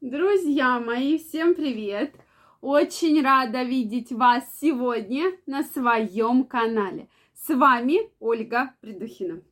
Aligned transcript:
Друзья 0.00 0.78
мои, 0.78 1.18
всем 1.18 1.56
привет! 1.56 2.14
Очень 2.60 3.20
рада 3.20 3.64
видеть 3.64 4.12
вас 4.12 4.44
сегодня 4.60 5.32
на 5.44 5.64
своем 5.64 6.44
канале. 6.44 7.08
С 7.34 7.52
вами 7.52 8.08
Ольга 8.20 8.76
Придухина. 8.80 9.42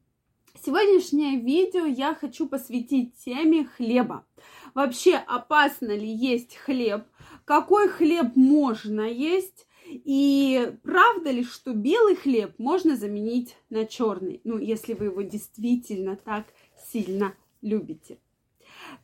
Сегодняшнее 0.65 1.41
видео 1.41 1.85
я 1.85 2.15
хочу 2.15 2.49
посвятить 2.49 3.17
теме 3.25 3.65
хлеба. 3.65 4.25
Вообще, 4.73 5.17
опасно 5.17 5.91
ли 5.97 6.07
есть 6.07 6.55
хлеб? 6.55 7.03
Какой 7.45 7.89
хлеб 7.89 8.37
можно 8.37 9.01
есть? 9.01 9.67
И 9.85 10.77
правда 10.85 11.33
ли, 11.33 11.43
что 11.43 11.75
белый 11.75 12.15
хлеб 12.15 12.55
можно 12.59 12.95
заменить 12.95 13.57
на 13.69 13.85
черный? 13.85 14.43
Ну, 14.45 14.59
если 14.59 14.95
вы 14.95 15.07
его 15.07 15.23
действительно 15.23 16.15
так 16.15 16.47
сильно 16.77 17.35
любите. 17.63 18.21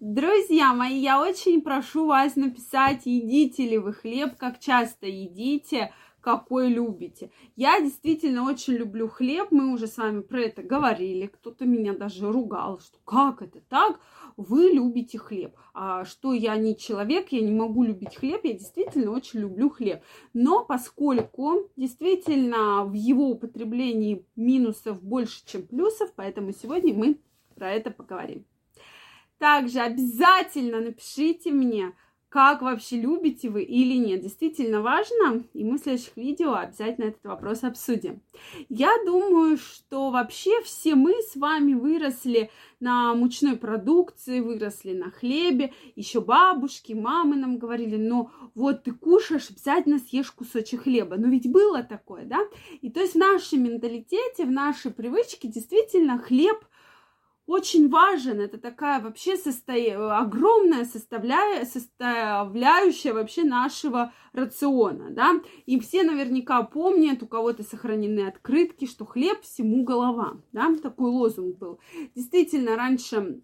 Друзья 0.05 0.75
мои, 0.75 0.99
я 0.99 1.23
очень 1.23 1.63
прошу 1.63 2.07
вас 2.07 2.35
написать, 2.35 3.03
едите 3.05 3.69
ли 3.69 3.79
вы 3.79 3.93
хлеб, 3.93 4.37
как 4.37 4.59
часто 4.59 5.07
едите, 5.07 5.95
какой 6.21 6.71
любите. 6.71 7.31
Я 7.55 7.81
действительно 7.81 8.43
очень 8.43 8.73
люблю 8.73 9.07
хлеб, 9.07 9.53
мы 9.53 9.73
уже 9.73 9.87
с 9.87 9.99
вами 9.99 10.23
про 10.23 10.41
это 10.41 10.65
говорили, 10.65 11.29
кто-то 11.29 11.67
меня 11.67 11.97
даже 11.97 12.33
ругал, 12.33 12.81
что 12.81 12.99
как 13.05 13.43
это 13.43 13.61
так, 13.69 14.01
вы 14.37 14.73
любите 14.73 15.19
хлеб, 15.19 15.55
а 15.73 16.05
что 16.05 16.33
я 16.33 16.57
не 16.57 16.77
человек, 16.77 17.29
я 17.31 17.41
не 17.41 17.53
могу 17.53 17.85
любить 17.85 18.17
хлеб, 18.17 18.41
я 18.43 18.55
действительно 18.55 19.13
очень 19.13 19.39
люблю 19.39 19.71
хлеб. 19.71 20.03
Но 20.35 20.65
поскольку 20.65 21.71
действительно 21.77 22.85
в 22.85 22.95
его 22.95 23.29
употреблении 23.31 24.27
минусов 24.35 25.01
больше, 25.01 25.47
чем 25.47 25.65
плюсов, 25.65 26.13
поэтому 26.17 26.51
сегодня 26.51 26.93
мы 26.93 27.21
про 27.55 27.71
это 27.71 27.93
поговорим. 27.93 28.45
Также 29.43 29.81
обязательно 29.81 30.79
напишите 30.79 31.51
мне, 31.51 31.95
как 32.29 32.63
вообще 32.63 33.01
любите 33.01 33.51
вы 33.51 33.65
или 33.65 33.97
нет. 33.97 34.21
Действительно 34.21 34.83
важно, 34.83 35.43
и 35.53 35.65
мы 35.65 35.79
в 35.79 35.81
следующих 35.81 36.17
видео 36.17 36.55
обязательно 36.55 37.07
этот 37.07 37.25
вопрос 37.25 37.65
обсудим. 37.65 38.23
Я 38.69 38.93
думаю, 39.05 39.57
что 39.57 40.11
вообще 40.11 40.63
все 40.63 40.95
мы 40.95 41.15
с 41.23 41.35
вами 41.35 41.75
выросли 41.75 42.53
на 42.79 43.13
мучной 43.15 43.57
продукции, 43.57 44.39
выросли 44.39 44.93
на 44.93 45.11
хлебе. 45.11 45.73
Еще 45.97 46.21
бабушки, 46.21 46.93
мамы 46.93 47.35
нам 47.35 47.59
говорили, 47.59 47.97
ну 47.97 48.31
вот 48.55 48.85
ты 48.85 48.93
кушаешь, 48.93 49.51
обязательно 49.51 49.99
съешь 49.99 50.31
кусочек 50.31 50.85
хлеба. 50.85 51.17
Но 51.17 51.27
ведь 51.27 51.51
было 51.51 51.83
такое, 51.83 52.27
да? 52.27 52.39
И 52.81 52.91
то 52.91 53.01
есть 53.01 53.15
в 53.15 53.19
нашем 53.19 53.65
менталитете, 53.65 54.45
в 54.45 54.53
нашей 54.53 54.93
привычке 54.93 55.49
действительно 55.49 56.17
хлеб– 56.19 56.65
очень 57.53 57.89
важен. 57.89 58.41
Это 58.41 58.59
такая 58.59 59.01
вообще 59.01 59.37
состо... 59.37 59.75
огромная 60.19 60.85
составля... 60.85 61.65
составляющая 61.65 63.13
вообще 63.13 63.45
нашего 63.45 64.13
рациона, 64.33 65.11
да. 65.11 65.41
И 65.67 65.79
все 65.79 66.03
наверняка 66.03 66.63
помнят, 66.63 67.23
у 67.23 67.27
кого-то 67.27 67.63
сохранены 67.63 68.27
открытки, 68.27 68.87
что 68.87 69.05
хлеб 69.05 69.43
всему 69.43 69.85
голова, 69.85 70.39
да. 70.53 70.75
Такой 70.83 71.11
лозунг 71.11 71.59
был. 71.59 71.79
Действительно, 72.15 72.77
раньше 72.77 73.43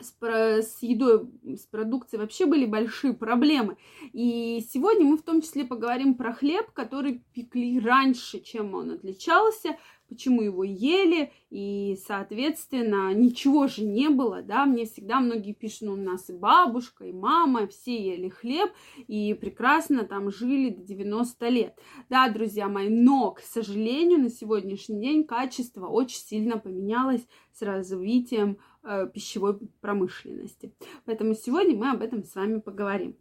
с, 0.00 0.78
едой, 0.80 1.28
с 1.44 1.66
продукцией 1.66 2.20
вообще 2.20 2.46
были 2.46 2.64
большие 2.66 3.12
проблемы. 3.12 3.76
И 4.12 4.64
сегодня 4.72 5.04
мы 5.04 5.16
в 5.16 5.22
том 5.22 5.42
числе 5.42 5.64
поговорим 5.64 6.14
про 6.14 6.32
хлеб, 6.32 6.70
который 6.72 7.24
пекли 7.34 7.78
раньше, 7.80 8.40
чем 8.40 8.74
он 8.74 8.92
отличался, 8.92 9.76
почему 10.12 10.42
его 10.42 10.62
ели, 10.62 11.32
и, 11.48 11.98
соответственно, 12.06 13.12
ничего 13.14 13.66
же 13.66 13.82
не 13.84 14.10
было, 14.10 14.42
да, 14.42 14.66
мне 14.66 14.84
всегда 14.84 15.20
многие 15.20 15.52
пишут, 15.52 15.82
ну, 15.82 15.92
у 15.94 15.96
нас 15.96 16.28
и 16.28 16.34
бабушка, 16.34 17.04
и 17.06 17.12
мама, 17.12 17.66
все 17.66 17.96
ели 17.96 18.28
хлеб, 18.28 18.70
и 19.08 19.32
прекрасно 19.34 20.04
там 20.04 20.30
жили 20.30 20.68
до 20.70 20.82
90 20.82 21.48
лет. 21.48 21.78
Да, 22.10 22.28
друзья 22.28 22.68
мои, 22.68 22.88
но, 22.88 23.30
к 23.30 23.40
сожалению, 23.40 24.20
на 24.20 24.30
сегодняшний 24.30 25.00
день 25.00 25.24
качество 25.24 25.86
очень 25.86 26.20
сильно 26.20 26.58
поменялось 26.58 27.26
с 27.52 27.62
развитием 27.62 28.58
э, 28.82 29.08
пищевой 29.12 29.58
промышленности. 29.80 30.74
Поэтому 31.06 31.34
сегодня 31.34 31.74
мы 31.74 31.90
об 31.90 32.02
этом 32.02 32.24
с 32.24 32.34
вами 32.34 32.60
поговорим. 32.60 33.16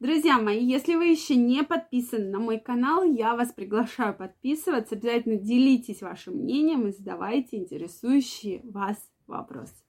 Друзья 0.00 0.38
мои, 0.38 0.64
если 0.64 0.96
вы 0.96 1.06
еще 1.06 1.36
не 1.36 1.62
подписаны 1.62 2.30
на 2.30 2.38
мой 2.38 2.58
канал, 2.58 3.04
я 3.04 3.36
вас 3.36 3.52
приглашаю 3.52 4.14
подписываться. 4.14 4.96
Обязательно 4.96 5.36
делитесь 5.36 6.02
вашим 6.02 6.34
мнением 6.34 6.88
и 6.88 6.92
задавайте 6.92 7.56
интересующие 7.56 8.60
вас 8.64 8.96
вопросы. 9.26 9.83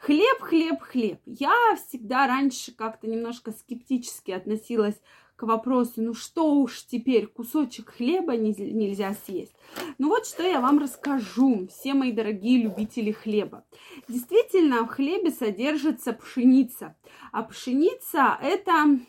Хлеб, 0.00 0.40
хлеб, 0.40 0.80
хлеб. 0.80 1.20
Я 1.26 1.52
всегда 1.76 2.26
раньше 2.26 2.72
как-то 2.72 3.06
немножко 3.06 3.52
скептически 3.52 4.30
относилась 4.30 4.98
к 5.36 5.42
вопросу, 5.42 6.02
ну 6.02 6.14
что 6.14 6.54
уж 6.54 6.84
теперь, 6.86 7.26
кусочек 7.26 7.90
хлеба 7.90 8.36
нельзя 8.36 9.14
съесть. 9.26 9.54
Ну 9.98 10.08
вот 10.08 10.26
что 10.26 10.42
я 10.42 10.60
вам 10.60 10.78
расскажу, 10.78 11.66
все 11.68 11.92
мои 11.94 12.12
дорогие 12.12 12.62
любители 12.62 13.12
хлеба. 13.12 13.64
Действительно, 14.08 14.84
в 14.84 14.88
хлебе 14.88 15.30
содержится 15.30 16.14
пшеница, 16.14 16.96
а 17.32 17.42
пшеница 17.42 18.38
это 18.42 19.00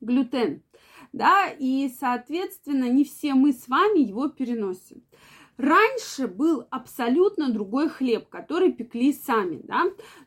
глютен, 0.00 0.62
да, 1.12 1.48
и, 1.48 1.90
соответственно, 1.98 2.90
не 2.90 3.04
все 3.04 3.34
мы 3.34 3.52
с 3.52 3.68
вами 3.68 4.00
его 4.00 4.28
переносим. 4.28 5.02
Раньше 5.58 6.26
был 6.26 6.66
абсолютно 6.70 7.50
другой 7.50 7.88
хлеб, 7.88 8.28
который 8.28 8.72
пекли 8.72 9.12
сами, 9.12 9.60
да, 9.64 9.84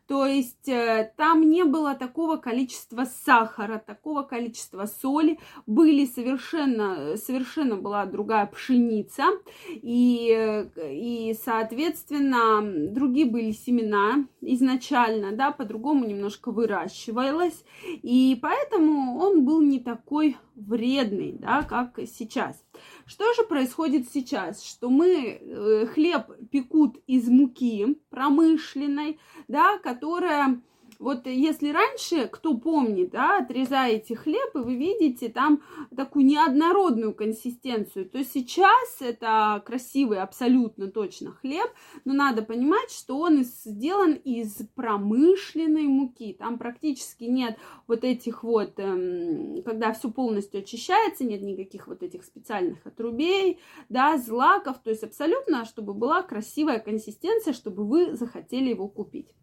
то 0.07 0.25
есть 0.25 0.67
э, 0.67 1.13
там 1.17 1.47
не 1.51 1.65
было 1.65 1.93
такого 1.93 2.37
количества 2.37 3.05
сахара, 3.05 3.77
такого 3.77 4.23
количества 4.23 4.85
соли, 4.87 5.37
были 5.67 6.05
совершенно, 6.05 7.15
совершенно 7.15 7.75
была 7.75 8.07
другая 8.07 8.47
пшеница, 8.47 9.25
и, 9.69 10.33
э, 10.35 10.93
и 10.95 11.37
соответственно, 11.39 12.61
другие 12.91 13.27
были 13.27 13.51
семена 13.51 14.25
изначально, 14.41 15.31
да, 15.31 15.51
по-другому 15.51 16.05
немножко 16.05 16.51
выращивалось, 16.51 17.63
и 17.85 18.35
поэтому 18.41 19.19
он 19.19 19.45
был 19.45 19.61
не 19.61 19.79
такой 19.79 20.37
вредный, 20.55 21.33
да, 21.33 21.61
как 21.61 21.99
сейчас. 22.07 22.63
Что 23.05 23.33
же 23.33 23.43
происходит 23.43 24.09
сейчас? 24.11 24.63
Что 24.63 24.89
мы 24.89 25.39
э, 25.41 25.85
хлеб 25.87 26.27
пекут 26.51 26.97
из 27.07 27.27
муки 27.27 27.97
промышленной, 28.09 29.19
да, 29.47 29.77
которая 29.79 30.61
вот 30.99 31.27
если 31.27 31.71
раньше, 31.71 32.27
кто 32.27 32.57
помнит, 32.57 33.11
да, 33.11 33.37
отрезаете 33.39 34.17
хлеб, 34.17 34.53
и 34.53 34.57
вы 34.57 34.75
видите 34.75 35.29
там 35.29 35.61
такую 35.95 36.25
неоднородную 36.25 37.15
консистенцию, 37.15 38.09
то 38.09 38.21
сейчас 38.25 38.97
это 38.99 39.63
красивый 39.65 40.19
абсолютно 40.19 40.91
точно 40.91 41.31
хлеб, 41.31 41.69
но 42.03 42.13
надо 42.13 42.41
понимать, 42.41 42.91
что 42.91 43.17
он 43.17 43.43
сделан 43.43 44.11
из 44.13 44.55
промышленной 44.75 45.83
муки. 45.83 46.35
Там 46.37 46.57
практически 46.57 47.23
нет 47.23 47.57
вот 47.87 48.03
этих 48.03 48.43
вот, 48.43 48.73
эм, 48.77 49.63
когда 49.63 49.93
все 49.93 50.11
полностью 50.11 50.59
очищается, 50.59 51.23
нет 51.23 51.41
никаких 51.41 51.87
вот 51.87 52.03
этих 52.03 52.25
специальных 52.25 52.85
отрубей, 52.85 53.59
да, 53.87 54.17
злаков, 54.17 54.79
то 54.83 54.89
есть 54.89 55.03
абсолютно, 55.03 55.63
чтобы 55.63 55.93
была 55.93 56.23
красивая 56.23 56.79
консистенция, 56.79 57.53
чтобы 57.53 57.85
вы 57.85 58.17
захотели 58.17 58.69
его 58.69 58.89
купить. 58.89 59.33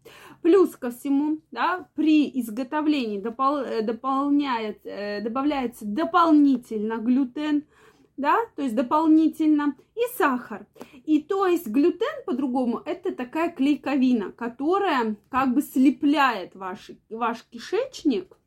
Плюс 0.43 0.75
ко 0.75 0.91
всему, 0.91 1.39
да, 1.51 1.87
при 1.95 2.29
изготовлении 2.39 3.19
допол, 3.19 3.57
э, 3.57 3.81
дополняет, 3.81 4.79
э, 4.85 5.21
добавляется 5.21 5.85
дополнительно 5.85 6.97
глютен, 6.97 7.63
да, 8.17 8.37
то 8.55 8.63
есть 8.63 8.75
дополнительно, 8.75 9.75
и 9.95 10.17
сахар. 10.17 10.65
И 11.05 11.21
то 11.21 11.45
есть 11.45 11.67
глютен, 11.67 12.23
по-другому, 12.25 12.81
это 12.85 13.13
такая 13.13 13.51
клейковина, 13.51 14.31
которая 14.31 15.15
как 15.29 15.53
бы 15.53 15.61
слепляет 15.61 16.55
ваш, 16.55 16.91
ваш 17.09 17.43
кишечник. 17.43 18.37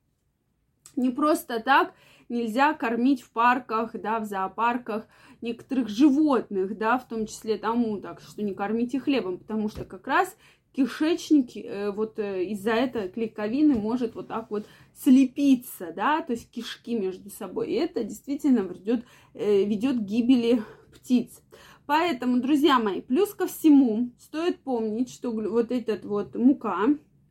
Не 0.97 1.11
просто 1.11 1.61
так 1.61 1.95
нельзя 2.29 2.75
кормить 2.75 3.23
в 3.23 3.31
парках, 3.31 3.93
да, 3.95 4.21
в 4.21 4.25
зоопарках 4.25 5.07
некоторых 5.41 5.89
животных, 5.89 6.77
да, 6.77 6.99
в 6.99 7.09
том 7.09 7.27
числе 7.27 7.57
тому, 7.57 7.99
так 7.99 8.21
что 8.21 8.43
не 8.43 8.55
кормите 8.55 9.01
хлебом, 9.01 9.39
потому 9.39 9.69
что 9.69 9.85
как 9.85 10.07
раз 10.07 10.37
кишечник 10.73 11.57
э, 11.57 11.91
вот 11.91 12.19
э, 12.19 12.45
из-за 12.45 12.73
этой 12.73 13.09
клейковины 13.09 13.75
может 13.75 14.15
вот 14.15 14.29
так 14.29 14.51
вот 14.51 14.67
слепиться, 14.95 15.93
да, 15.95 16.23
то 16.23 16.33
есть 16.33 16.51
кишки 16.51 16.95
между 16.99 17.31
собой. 17.31 17.71
И 17.71 17.75
это 17.75 18.05
действительно 18.05 18.61
ведет, 18.61 19.05
э, 19.35 19.65
ведет 19.65 19.97
к 19.97 20.03
гибели 20.03 20.63
птиц. 20.95 21.43
Поэтому, 21.87 22.41
друзья 22.41 22.79
мои, 22.79 23.01
плюс 23.01 23.35
ко 23.35 23.47
всему 23.47 24.11
стоит 24.19 24.61
помнить, 24.61 25.11
что 25.11 25.33
вот 25.33 25.73
этот 25.73 26.05
вот 26.05 26.37
мука, 26.37 26.87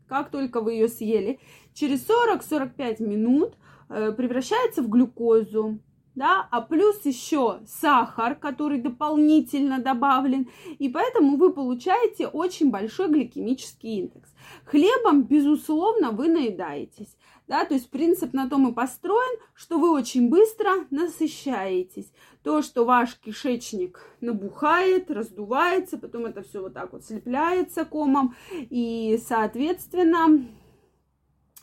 как 0.07 0.31
только 0.31 0.59
вы 0.59 0.73
ее 0.73 0.89
съели, 0.89 1.39
через 1.73 2.05
40-45 2.05 3.01
минут 3.01 3.55
превращается 3.87 4.83
в 4.83 4.89
глюкозу, 4.89 5.79
да, 6.19 6.49
а 6.51 6.59
плюс 6.59 7.05
еще 7.05 7.61
сахар, 7.65 8.35
который 8.35 8.81
дополнительно 8.81 9.79
добавлен, 9.79 10.49
и 10.77 10.89
поэтому 10.89 11.37
вы 11.37 11.53
получаете 11.53 12.27
очень 12.27 12.69
большой 12.71 13.07
гликемический 13.07 13.99
индекс. 13.99 14.29
Хлебом, 14.65 15.23
безусловно, 15.23 16.11
вы 16.11 16.27
наедаетесь. 16.27 17.15
Да, 17.47 17.63
то 17.63 17.73
есть 17.73 17.89
принцип 17.89 18.33
на 18.33 18.49
том 18.49 18.67
и 18.67 18.73
построен, 18.73 19.39
что 19.55 19.79
вы 19.79 19.91
очень 19.91 20.29
быстро 20.29 20.85
насыщаетесь. 20.91 22.11
То, 22.43 22.61
что 22.63 22.83
ваш 22.83 23.15
кишечник 23.15 24.01
набухает, 24.19 25.09
раздувается, 25.09 25.97
потом 25.97 26.25
это 26.25 26.43
все 26.43 26.61
вот 26.61 26.73
так 26.73 26.91
вот 26.91 27.05
слепляется 27.05 27.85
комом, 27.85 28.35
и, 28.51 29.17
соответственно, 29.25 30.45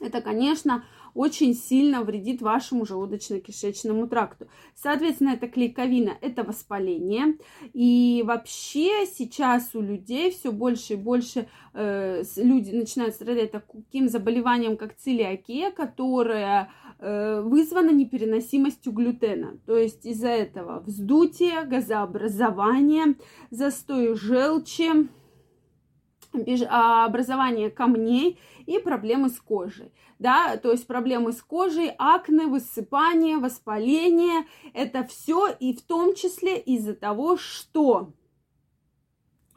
это, 0.01 0.21
конечно, 0.23 0.85
очень 1.17 1.55
сильно 1.55 2.03
вредит 2.03 2.43
вашему 2.43 2.85
желудочно-кишечному 2.85 4.07
тракту. 4.07 4.49
Соответственно, 4.75 5.31
это 5.31 5.49
клейковина, 5.49 6.13
это 6.21 6.45
воспаление. 6.45 7.39
И 7.73 8.23
вообще 8.27 9.07
сейчас 9.07 9.75
у 9.75 9.81
людей 9.81 10.31
все 10.31 10.53
больше 10.53 10.93
и 10.93 10.97
больше 10.97 11.49
э, 11.73 12.23
люди 12.37 12.71
начинают 12.71 13.15
страдать 13.15 13.53
таким 13.53 14.09
заболеванием, 14.09 14.77
как 14.77 14.97
целиакия, 14.97 15.71
которая 15.71 16.71
э, 16.99 17.41
вызвана 17.41 17.91
непереносимостью 17.91 18.93
глютена. 18.93 19.59
То 19.65 19.77
есть 19.77 20.05
из-за 20.05 20.29
этого 20.29 20.81
вздутие, 20.81 21.65
газообразование, 21.65 23.17
застой 23.51 24.15
желчи, 24.17 25.09
образование 26.69 27.71
камней 27.71 28.39
и 28.67 28.79
проблемы 28.79 29.29
с 29.29 29.41
кожей, 29.41 29.93
да, 30.19 30.57
то 30.57 30.71
есть 30.71 30.87
проблемы 30.87 31.33
с 31.33 31.43
кожей, 31.43 31.93
акне, 31.99 32.47
высыпание, 32.47 33.39
воспаление, 33.39 34.47
это 34.75 35.05
все 35.05 35.49
и 35.49 35.75
в 35.75 35.83
том 35.83 36.15
числе 36.15 36.59
из-за 36.59 36.95
того, 36.95 37.37
что 37.37 38.13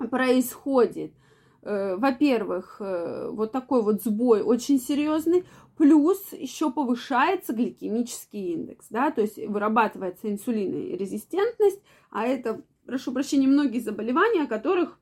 происходит, 0.10 1.14
э, 1.62 1.96
во-первых, 1.98 2.78
э, 2.80 3.30
вот 3.32 3.52
такой 3.52 3.82
вот 3.84 4.02
сбой 4.04 4.42
очень 4.42 4.80
серьезный, 4.80 5.46
плюс 5.78 6.34
еще 6.34 6.72
повышается 6.72 7.54
гликемический 7.54 8.54
индекс, 8.54 8.88
да, 8.90 9.12
то 9.12 9.22
есть 9.22 9.38
вырабатывается 9.38 10.30
инсулинорезистентность, 10.30 11.82
а 12.12 12.26
это, 12.26 12.62
прошу 12.86 13.14
прощения, 13.14 13.48
многие 13.48 13.80
заболевания, 13.80 14.44
о 14.44 14.48
которых 14.48 14.99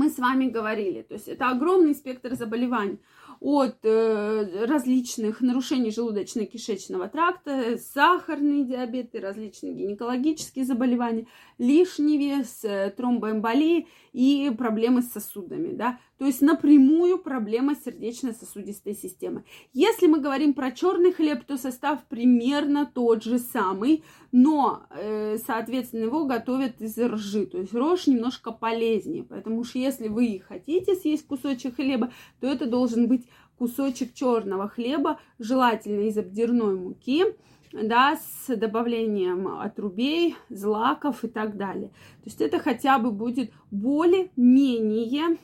мы 0.00 0.08
с 0.08 0.18
вами 0.18 0.46
говорили. 0.46 1.02
То 1.02 1.14
есть 1.14 1.28
это 1.28 1.50
огромный 1.50 1.94
спектр 1.94 2.34
заболеваний 2.34 2.98
от 3.40 3.76
э, 3.84 4.64
различных 4.66 5.42
нарушений 5.42 5.90
желудочно-кишечного 5.90 7.08
тракта, 7.08 7.76
сахарный 7.78 8.64
диабет 8.64 9.14
и 9.14 9.18
различные 9.18 9.74
гинекологические 9.74 10.64
заболевания, 10.64 11.26
лишний 11.58 12.18
вес, 12.18 12.60
э, 12.64 12.92
тромбоэмболии 12.96 13.88
и 14.12 14.50
проблемы 14.56 15.02
с 15.02 15.12
сосудами, 15.12 15.74
да, 15.74 15.98
то 16.20 16.26
есть 16.26 16.42
напрямую 16.42 17.16
проблема 17.16 17.74
сердечно-сосудистой 17.74 18.94
системы. 18.94 19.42
Если 19.72 20.06
мы 20.06 20.20
говорим 20.20 20.52
про 20.52 20.70
черный 20.70 21.14
хлеб, 21.14 21.44
то 21.44 21.56
состав 21.56 22.04
примерно 22.10 22.84
тот 22.84 23.24
же 23.24 23.38
самый, 23.38 24.04
но, 24.30 24.82
э, 24.90 25.38
соответственно, 25.38 26.04
его 26.04 26.26
готовят 26.26 26.82
из 26.82 26.98
ржи, 26.98 27.46
то 27.46 27.56
есть 27.56 27.72
рожь 27.72 28.06
немножко 28.06 28.52
полезнее, 28.52 29.24
поэтому 29.24 29.64
что 29.64 29.78
если 29.78 30.08
вы 30.08 30.42
хотите 30.46 30.94
съесть 30.94 31.26
кусочек 31.26 31.76
хлеба, 31.76 32.12
то 32.40 32.46
это 32.48 32.66
должен 32.66 33.08
быть 33.08 33.26
кусочек 33.56 34.12
черного 34.12 34.68
хлеба, 34.68 35.18
желательно 35.38 36.02
из 36.02 36.18
обдирной 36.18 36.76
муки, 36.76 37.24
да, 37.72 38.18
с 38.18 38.54
добавлением 38.54 39.48
отрубей, 39.48 40.36
злаков 40.50 41.24
и 41.24 41.28
так 41.28 41.56
далее. 41.56 41.88
То 41.88 42.26
есть 42.26 42.42
это 42.42 42.58
хотя 42.58 42.98
бы 42.98 43.10
будет 43.10 43.52
более-менее 43.70 45.38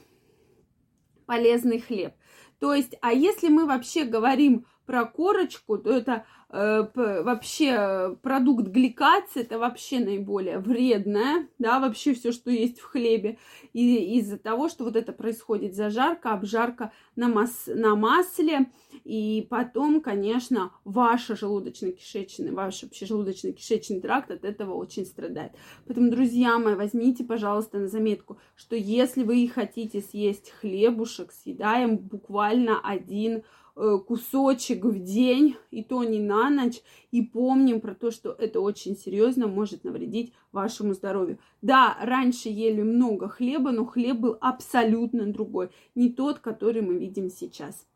полезный 1.26 1.80
хлеб. 1.80 2.14
То 2.58 2.72
есть, 2.74 2.94
а 3.02 3.12
если 3.12 3.48
мы 3.48 3.66
вообще 3.66 4.04
говорим 4.04 4.66
про 4.86 5.04
корочку, 5.04 5.78
то 5.78 5.90
это 5.90 6.24
э, 6.50 6.86
вообще 6.94 8.16
продукт 8.22 8.68
гликации, 8.68 9.42
это 9.42 9.58
вообще 9.58 9.98
наиболее 9.98 10.58
вредное, 10.58 11.48
да, 11.58 11.80
вообще 11.80 12.14
все, 12.14 12.32
что 12.32 12.50
есть 12.50 12.78
в 12.78 12.84
хлебе. 12.84 13.38
И 13.72 14.18
из-за 14.18 14.38
того, 14.38 14.68
что 14.68 14.84
вот 14.84 14.96
это 14.96 15.12
происходит 15.12 15.74
зажарка, 15.74 16.32
обжарка 16.32 16.92
на, 17.16 17.28
мас 17.28 17.64
на 17.66 17.96
масле, 17.96 18.70
и 19.04 19.46
потом, 19.50 20.00
конечно, 20.00 20.72
ваш 20.84 21.30
желудочно-кишечный, 21.30 22.52
ваш 22.52 22.82
вообще 22.82 23.04
желудочно-кишечный 23.06 24.00
тракт 24.00 24.30
от 24.30 24.44
этого 24.44 24.74
очень 24.74 25.04
страдает. 25.04 25.52
Поэтому, 25.86 26.10
друзья 26.10 26.58
мои, 26.58 26.74
возьмите, 26.74 27.24
пожалуйста, 27.24 27.78
на 27.78 27.88
заметку, 27.88 28.38
что 28.54 28.76
если 28.76 29.24
вы 29.24 29.50
хотите 29.52 30.00
съесть 30.00 30.52
хлебушек, 30.60 31.32
съедаем 31.32 31.98
буквально 31.98 32.80
один 32.80 33.38
Э, 33.38 33.42
кусочек 33.76 34.84
в 34.84 35.02
день, 35.02 35.56
и 35.70 35.84
то 35.84 36.02
не 36.02 36.18
на 36.18 36.48
ночь, 36.48 36.80
и 37.10 37.20
помним 37.20 37.80
про 37.80 37.94
то, 37.94 38.10
что 38.10 38.32
это 38.32 38.60
очень 38.60 38.96
серьезно 38.96 39.46
может 39.46 39.84
навредить 39.84 40.32
вашему 40.50 40.94
здоровью. 40.94 41.38
Да, 41.60 41.96
раньше 42.00 42.48
ели 42.48 42.82
много 42.82 43.28
хлеба, 43.28 43.72
но 43.72 43.84
хлеб 43.84 44.16
был 44.16 44.38
абсолютно 44.40 45.26
другой, 45.26 45.68
не 45.94 46.10
тот, 46.10 46.38
который 46.38 46.80
мы 46.80 46.98
видим 46.98 47.28
сейчас. 47.28 47.86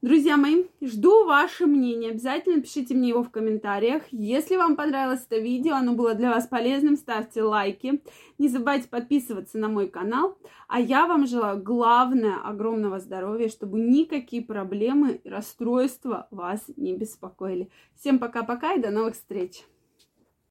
Друзья 0.00 0.36
мои, 0.36 0.66
жду 0.80 1.24
ваше 1.24 1.66
мнение. 1.66 2.12
Обязательно 2.12 2.62
пишите 2.62 2.94
мне 2.94 3.08
его 3.08 3.24
в 3.24 3.30
комментариях. 3.30 4.04
Если 4.12 4.56
вам 4.56 4.76
понравилось 4.76 5.26
это 5.28 5.40
видео, 5.40 5.74
оно 5.74 5.94
было 5.94 6.14
для 6.14 6.30
вас 6.30 6.46
полезным, 6.46 6.96
ставьте 6.96 7.42
лайки. 7.42 8.00
Не 8.38 8.48
забывайте 8.48 8.86
подписываться 8.86 9.58
на 9.58 9.68
мой 9.68 9.88
канал. 9.88 10.38
А 10.68 10.78
я 10.80 11.08
вам 11.08 11.26
желаю 11.26 11.60
главное 11.60 12.36
огромного 12.36 13.00
здоровья, 13.00 13.48
чтобы 13.48 13.80
никакие 13.80 14.40
проблемы 14.40 15.20
и 15.24 15.28
расстройства 15.28 16.28
вас 16.30 16.62
не 16.76 16.96
беспокоили. 16.96 17.68
Всем 17.96 18.20
пока-пока 18.20 18.74
и 18.74 18.80
до 18.80 18.90
новых 18.90 19.14
встреч! 19.14 19.64